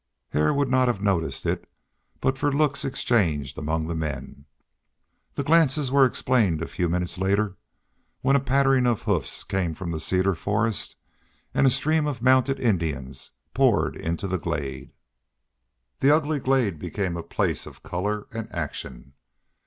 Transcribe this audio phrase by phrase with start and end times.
[0.29, 1.69] Hare would not have noticed it
[2.21, 4.45] but for looks exchanged among the men.
[5.35, 7.55] The glances were explained a few minutes later
[8.21, 10.95] when a pattering of hoofs came from the cedar forest,
[11.53, 14.89] and a stream of mounted Indians poured into the glade.
[15.99, 19.13] The ugly glade became a place of color and action.